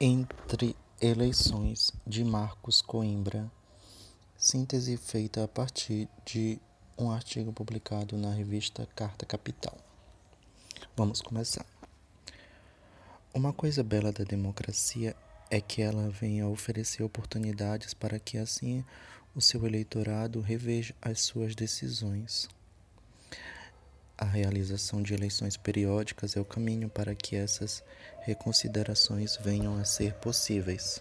[0.00, 3.50] Entre eleições de Marcos Coimbra,
[4.36, 6.60] síntese feita a partir de
[6.96, 9.76] um artigo publicado na revista Carta Capital.
[10.96, 11.66] Vamos começar.
[13.34, 15.16] Uma coisa bela da democracia
[15.50, 18.84] é que ela vem a oferecer oportunidades para que assim
[19.34, 22.48] o seu eleitorado reveja as suas decisões.
[24.20, 27.84] A realização de eleições periódicas é o caminho para que essas
[28.22, 31.00] reconsiderações venham a ser possíveis.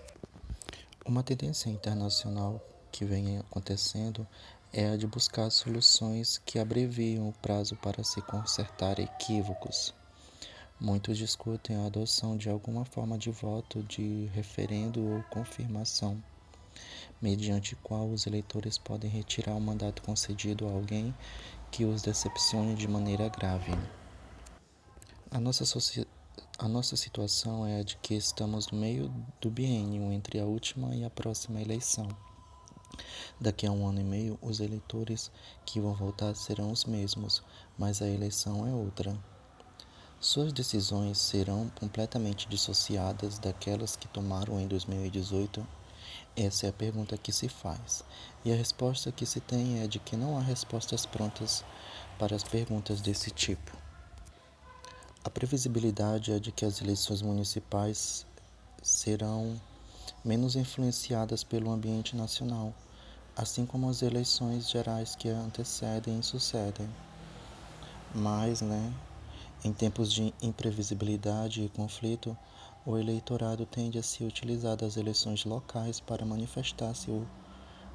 [1.03, 4.27] Uma tendência internacional que vem acontecendo
[4.71, 9.95] é a de buscar soluções que abreviam o prazo para se consertar equívocos.
[10.79, 16.21] Muitos discutem a adoção de alguma forma de voto de referendo ou confirmação
[17.21, 21.13] mediante qual os eleitores podem retirar o mandato concedido a alguém
[21.71, 23.71] que os decepcione de maneira grave.
[25.29, 25.63] A nossa,
[26.57, 30.95] a nossa situação é a de que estamos no meio do biênio entre a última
[30.95, 32.07] e a próxima eleição.
[33.39, 35.31] Daqui a um ano e meio, os eleitores
[35.65, 37.43] que vão votar serão os mesmos,
[37.77, 39.17] mas a eleição é outra.
[40.19, 45.65] Suas decisões serão completamente dissociadas daquelas que tomaram em 2018
[46.37, 48.03] essa é a pergunta que se faz.
[48.45, 51.65] E a resposta que se tem é de que não há respostas prontas
[52.19, 53.75] para as perguntas desse tipo.
[55.23, 58.23] A previsibilidade é de que as eleições municipais
[58.83, 59.59] serão
[60.23, 62.71] menos influenciadas pelo ambiente nacional,
[63.35, 66.87] assim como as eleições gerais que antecedem e sucedem.
[68.13, 68.93] Mas, né,
[69.63, 72.37] em tempos de imprevisibilidade e conflito,
[72.87, 77.11] o eleitorado tende a se utilizar das eleições locais para manifestar-se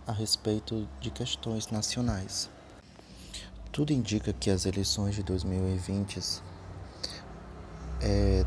[0.07, 2.51] a respeito de questões nacionais.
[3.73, 6.21] Tudo indica que as eleições de 2020
[8.03, 8.45] é,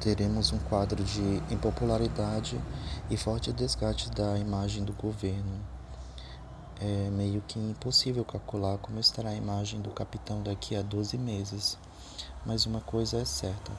[0.00, 2.60] teremos um quadro de impopularidade
[3.10, 5.66] e forte desgaste da imagem do governo.
[6.80, 11.76] É meio que impossível calcular como estará a imagem do capitão daqui a 12 meses.
[12.46, 13.72] Mas uma coisa é certa: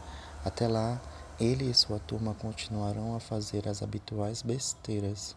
[0.43, 1.01] até lá
[1.39, 5.35] ele e sua turma continuarão a fazer as habituais besteiras,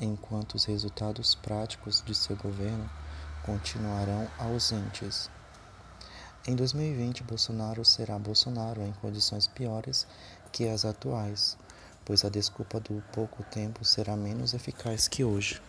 [0.00, 2.88] enquanto os resultados práticos de seu governo
[3.44, 5.30] continuarão ausentes.
[6.46, 10.06] Em 2020, Bolsonaro será Bolsonaro em condições piores
[10.50, 11.56] que as atuais,
[12.04, 15.60] pois a desculpa do pouco tempo será menos eficaz que hoje.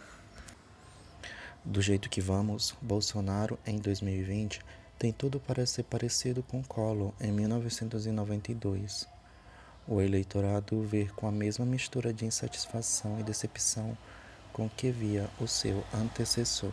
[1.64, 4.62] Do jeito que vamos, Bolsonaro em 2020
[4.98, 9.15] tem tudo para ser parecido com Collor em 1992
[9.88, 13.98] o eleitorado ver com a mesma mistura de insatisfação e decepção
[14.52, 16.72] com que via o seu antecessor.